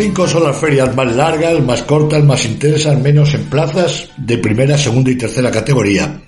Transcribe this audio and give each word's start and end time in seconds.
Cinco 0.00 0.26
son 0.26 0.44
las 0.44 0.56
ferias 0.56 0.96
más 0.96 1.14
largas, 1.14 1.60
más 1.60 1.82
cortas, 1.82 2.24
más 2.24 2.46
intensas, 2.46 2.98
menos 2.98 3.34
en 3.34 3.44
plazas 3.50 4.08
de 4.16 4.38
primera, 4.38 4.78
segunda 4.78 5.10
y 5.10 5.16
tercera 5.16 5.50
categoría 5.50 6.22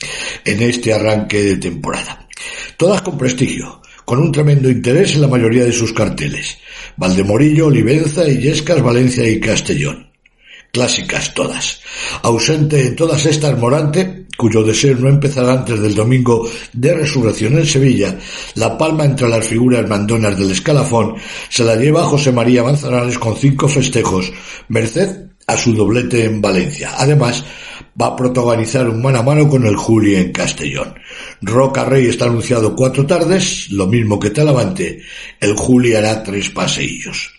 en 0.45 0.63
este 0.63 0.93
arranque 0.93 1.43
de 1.43 1.57
temporada. 1.57 2.29
Todas 2.77 3.01
con 3.01 3.17
prestigio, 3.17 3.81
con 4.05 4.19
un 4.19 4.31
tremendo 4.31 4.69
interés 4.69 5.15
en 5.15 5.23
la 5.23 5.27
mayoría 5.27 5.65
de 5.65 5.73
sus 5.73 5.95
carteles. 5.95 6.59
Valdemorillo, 6.99 7.69
Olivenza, 7.69 8.29
Illescas, 8.29 8.83
Valencia 8.83 9.27
y 9.27 9.41
Castellón. 9.41 10.07
Clásicas 10.71 11.33
todas. 11.33 11.81
Ausente 12.23 12.89
en 12.89 12.95
todas 12.95 13.25
estas 13.25 13.59
Morante, 13.59 14.22
cuyo 14.37 14.63
deseo 14.63 14.97
no 14.97 15.09
empezará 15.09 15.53
antes 15.53 15.81
del 15.81 15.95
domingo 15.95 16.49
de 16.73 16.95
resurrección 16.95 17.59
en 17.59 17.67
Sevilla, 17.67 18.19
la 18.55 18.77
palma 18.77 19.05
entre 19.05 19.29
las 19.29 19.47
figuras 19.47 19.89
mandonas 19.89 20.39
del 20.39 20.51
escalafón 20.51 21.17
se 21.49 21.65
la 21.65 21.77
lleva 21.77 22.05
José 22.05 22.33
María 22.33 22.63
Manzanares 22.63 23.19
con 23.19 23.37
cinco 23.37 23.69
festejos, 23.69 24.33
merced 24.69 25.29
a 25.47 25.57
su 25.57 25.75
doblete 25.75 26.25
en 26.25 26.41
Valencia. 26.41 26.93
Además, 26.97 27.45
va 28.01 28.07
a 28.07 28.17
protagonizar 28.17 28.89
un 28.89 29.03
mano 29.03 29.19
a 29.19 29.23
mano 29.23 29.49
con 29.49 29.67
el 29.67 29.77
Juli 29.77 30.17
en 30.17 30.33
Castellón. 30.33 30.95
Roca 31.41 31.85
Rey 31.85 32.07
está 32.07 32.27
anunciado 32.27 32.75
cuatro 32.75 33.07
tardes, 33.07 33.71
lo 33.71 33.87
mismo 33.87 34.19
que 34.19 34.31
Talavante. 34.31 35.03
El 35.41 35.55
Juli 35.55 35.95
hará 35.95 36.23
tres 36.23 36.51
paseillos. 36.51 37.33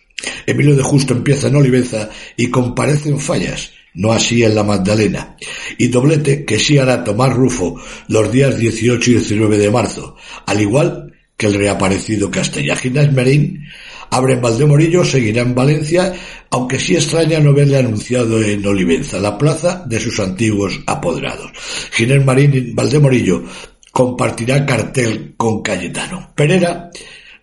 Emilio 0.46 0.76
de 0.76 0.84
Justo 0.84 1.14
empieza 1.14 1.48
en 1.48 1.56
Olivenza 1.56 2.10
y 2.38 2.50
comparece 2.50 3.10
en 3.10 3.20
Fallas, 3.20 3.72
no 3.94 4.12
así 4.12 4.44
en 4.44 4.56
la 4.56 4.64
Magdalena. 4.64 5.38
Y 5.78 5.88
doblete 5.88 6.46
que 6.46 6.60
sí 6.60 6.78
hará 6.78 7.04
Tomás 7.04 7.34
Rufo 7.34 7.80
los 8.08 8.32
días 8.32 8.58
18 8.58 9.12
y 9.12 9.14
19 9.16 9.58
de 9.58 9.72
marzo, 9.72 10.16
al 10.46 10.62
igual 10.62 11.14
que 11.38 11.48
el 11.48 11.56
reaparecido 11.56 12.30
Castella. 12.32 12.76
Ginés 12.76 13.12
Merín 13.12 13.66
abre 14.10 14.34
en 14.34 14.42
Valdemorillo, 14.42 15.04
seguirá 15.04 15.42
en 15.42 15.56
Valencia, 15.56 16.14
aunque 16.52 16.80
sí 16.80 16.96
extraña 16.96 17.40
no 17.40 17.54
verle 17.54 17.78
anunciado 17.78 18.42
en 18.42 18.66
Olivenza, 18.66 19.20
la 19.20 19.38
plaza 19.38 19.84
de 19.88 20.00
sus 20.00 20.20
antiguos 20.20 20.80
apoderados. 20.86 21.52
Ginés 21.92 22.24
Marín 22.24 22.76
Valdemorillo 22.76 23.44
compartirá 23.92 24.66
cartel 24.66 25.34
con 25.38 25.62
Cayetano. 25.62 26.32
Pereira 26.36 26.90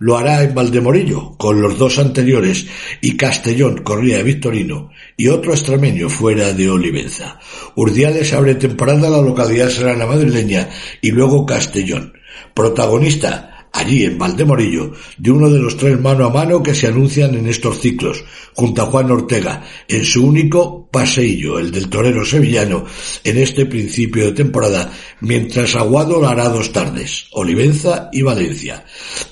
lo 0.01 0.17
hará 0.17 0.43
en 0.43 0.55
Valdemorillo, 0.55 1.37
con 1.37 1.61
los 1.61 1.79
dos 1.79 1.99
anteriores, 1.99 2.67
y 3.03 3.19
Castellón 3.19 3.83
corría 3.83 4.17
de 4.17 4.23
Victorino, 4.23 4.91
y 5.17 5.29
otro 5.29 5.53
extremeño 5.53 6.09
fuera 6.09 6.55
de 6.55 6.71
Olivenza. 6.71 7.39
Urdiales 7.77 8.33
abre 8.33 8.55
temporada 8.55 9.11
la 9.11 9.21
localidad 9.21 9.69
serrana 9.69 10.07
madrileña 10.07 10.71
y 11.03 11.11
luego 11.11 11.45
Castellón. 11.45 12.15
Protagonista 12.55 13.50
allí 13.73 14.05
en 14.05 14.19
Valdemorillo, 14.19 14.93
de 15.19 15.31
uno 15.31 15.49
de 15.51 15.59
los 15.59 15.77
tres 15.77 16.01
mano 16.01 16.27
a 16.27 16.31
mano 16.31 16.63
que 16.63 16.75
se 16.75 16.89
anuncian 16.89 17.35
en 17.35 17.49
estos 17.49 17.81
ciclos, 17.81 18.25
junto 18.55 18.83
a 18.83 18.87
Juan 18.87 19.11
Ortega, 19.11 19.65
en 19.89 20.05
su 20.05 20.27
único 20.27 20.89
paseillo, 20.91 21.59
el 21.59 21.71
del 21.71 21.89
torero 21.89 22.25
sevillano, 22.25 22.85
en 23.25 23.39
este 23.39 23.67
principio 23.67 24.27
de 24.27 24.33
temporada, 24.33 24.93
mientras 25.21 25.77
Aguado 25.77 26.21
lo 26.21 26.29
hará 26.29 26.49
dos 26.49 26.73
tardes, 26.73 27.27
Olivenza 27.33 28.09
y 28.13 28.23
Valencia. 28.23 28.85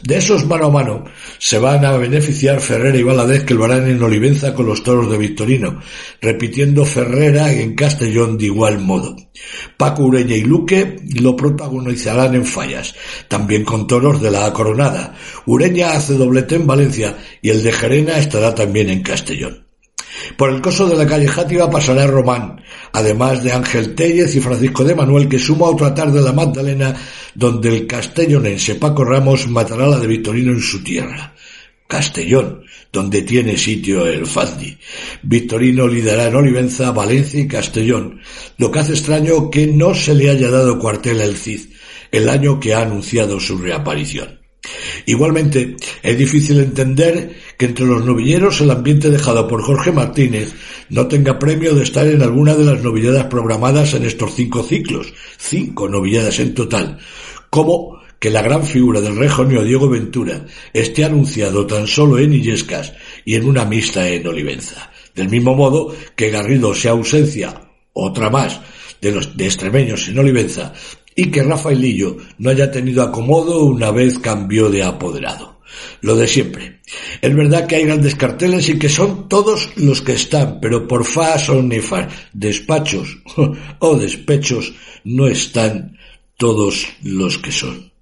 De 0.03 0.19
esos 0.19 0.47
mano 0.47 0.66
a 0.66 0.70
mano 0.70 1.05
se 1.38 1.59
van 1.59 1.84
a 1.84 1.97
beneficiar 1.97 2.60
Ferrera 2.60 2.99
y 2.99 3.03
Valadez 3.03 3.44
que 3.44 3.55
lo 3.55 3.65
harán 3.65 3.88
en 3.88 4.03
Olivenza 4.03 4.55
con 4.55 4.66
los 4.66 4.82
toros 4.82 5.10
de 5.10 5.19
Victorino, 5.19 5.81
repitiendo 6.20 6.84
Ferrera 6.84 7.53
en 7.53 7.75
Castellón 7.75 8.38
de 8.38 8.47
igual 8.47 8.78
modo. 8.78 9.16
Paco 9.76 10.05
Ureña 10.05 10.34
y 10.34 10.43
Luque 10.43 10.97
lo 11.20 11.37
protagonizarán 11.37 12.34
en 12.34 12.44
Fallas, 12.44 12.94
también 13.28 13.65
con 13.65 13.87
toros 13.87 14.20
de 14.20 14.27
la 14.30 14.52
Coronada. 14.52 15.14
Ureña 15.46 15.92
hace 15.92 16.14
doblete 16.14 16.56
en 16.56 16.66
Valencia 16.66 17.16
y 17.42 17.50
el 17.50 17.62
de 17.62 17.72
Gerena 17.72 18.18
estará 18.18 18.54
también 18.54 18.90
en 18.90 19.02
Castellón. 19.02 19.68
Por 20.36 20.50
el 20.50 20.60
coso 20.60 20.86
de 20.88 20.96
la 20.96 21.06
calle 21.06 21.28
Játiva 21.28 21.70
pasará 21.70 22.06
Román, 22.06 22.60
además 22.92 23.42
de 23.42 23.52
Ángel 23.52 23.94
Tellez 23.94 24.34
y 24.34 24.40
Francisco 24.40 24.84
de 24.84 24.94
Manuel, 24.94 25.28
que 25.28 25.38
suma 25.38 25.66
otra 25.66 25.94
tarde 25.94 26.18
a 26.18 26.22
la 26.22 26.32
Magdalena, 26.32 26.94
donde 27.34 27.68
el 27.68 27.86
castellonense 27.86 28.74
Paco 28.76 29.04
Ramos 29.04 29.48
matará 29.48 29.84
a 29.84 29.88
la 29.88 29.98
de 29.98 30.06
Victorino 30.06 30.52
en 30.52 30.60
su 30.60 30.82
tierra. 30.82 31.34
Castellón, 31.88 32.65
donde 32.93 33.22
tiene 33.22 33.56
sitio 33.56 34.06
el 34.06 34.26
Fazdi. 34.26 34.76
Victorino 35.22 35.88
liderará 35.88 36.28
en 36.28 36.37
Olivenza, 36.37 36.93
Valencia 36.93 37.41
y 37.41 37.49
Castellón, 37.49 38.21
lo 38.59 38.71
que 38.71 38.78
hace 38.78 38.93
extraño 38.93 39.50
que 39.50 39.66
no 39.66 39.94
se 39.94 40.15
le 40.15 40.28
haya 40.28 40.50
dado 40.50 40.78
cuartel 40.78 41.22
al 41.22 41.37
Cid, 41.37 41.72
el 42.12 42.28
año 42.28 42.60
que 42.60 42.75
ha 42.75 42.82
anunciado 42.82 43.41
su 43.41 43.56
reaparición. 43.56 44.38
Igualmente, 45.06 45.76
es 46.03 46.19
difícil 46.19 46.59
entender 46.60 47.37
que 47.56 47.66
entre 47.66 47.87
los 47.87 48.05
novilleros 48.05 48.60
el 48.60 48.70
ambiente 48.70 49.10
dejado 49.10 49.49
por 49.49 49.62
Jorge 49.62 49.91
Martínez 49.91 50.53
no 50.91 51.06
tenga 51.06 51.38
premio 51.38 51.75
de 51.75 51.84
estar 51.84 52.06
en 52.06 52.20
alguna 52.20 52.55
de 52.55 52.65
las 52.65 52.82
novilladas 52.82 53.25
programadas 53.26 53.94
en 53.94 54.05
estos 54.05 54.34
cinco 54.34 54.62
ciclos, 54.62 55.15
cinco 55.38 55.88
novilladas 55.88 56.38
en 56.41 56.55
total, 56.55 56.99
como 57.49 57.99
que 58.18 58.30
la 58.30 58.42
gran 58.42 58.64
figura 58.64 59.00
del 59.00 59.16
rejonio 59.16 59.62
Diego 59.62 59.88
Ventura 59.88 60.44
esté 60.72 61.04
anunciado 61.04 61.66
tan 61.66 61.86
solo 61.86 62.18
en 62.18 62.32
Illescas 62.32 62.92
y 63.24 63.36
en 63.36 63.48
una 63.48 63.64
mixta 63.64 64.08
en 64.08 64.26
Olivenza. 64.26 64.90
Del 65.14 65.28
mismo 65.28 65.54
modo 65.54 65.94
que 66.16 66.30
Garrido 66.30 66.74
sea 66.74 66.92
ausencia, 66.92 67.70
otra 67.92 68.30
más, 68.30 68.60
de 69.00 69.12
los 69.12 69.36
de 69.36 69.46
extremeños 69.46 70.08
en 70.08 70.18
Olivenza, 70.18 70.72
y 71.14 71.30
que 71.30 71.42
Rafaelillo 71.42 72.16
no 72.38 72.50
haya 72.50 72.70
tenido 72.70 73.02
acomodo 73.02 73.64
una 73.64 73.90
vez 73.90 74.18
cambió 74.18 74.70
de 74.70 74.84
apoderado. 74.84 75.58
Lo 76.00 76.16
de 76.16 76.26
siempre. 76.26 76.80
Es 77.20 77.34
verdad 77.34 77.66
que 77.66 77.76
hay 77.76 77.84
grandes 77.84 78.14
carteles 78.14 78.68
y 78.68 78.78
que 78.78 78.88
son 78.88 79.28
todos 79.28 79.70
los 79.76 80.00
que 80.00 80.12
están, 80.12 80.60
pero 80.60 80.86
por 80.88 81.04
fa 81.04 81.38
son 81.38 81.68
nefas, 81.68 82.12
despachos 82.32 83.18
o 83.78 83.96
despechos 83.96 84.72
no 85.04 85.26
están 85.26 85.98
todos 86.36 86.86
los 87.02 87.38
que 87.38 87.52
son. 87.52 87.92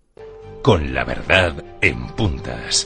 Con 0.66 0.92
la 0.92 1.04
verdad 1.04 1.54
en 1.80 2.08
puntas. 2.08 2.84